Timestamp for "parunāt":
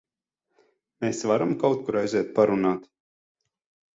2.39-2.87